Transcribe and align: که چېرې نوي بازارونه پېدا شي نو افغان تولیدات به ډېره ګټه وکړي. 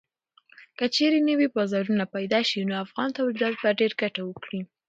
که 0.77 0.85
چېرې 0.95 1.19
نوي 1.29 1.47
بازارونه 1.55 2.05
پېدا 2.15 2.39
شي 2.49 2.59
نو 2.69 2.73
افغان 2.85 3.09
تولیدات 3.17 3.55
به 3.61 3.69
ډېره 3.79 3.95
ګټه 4.01 4.21
وکړي. 4.25 4.59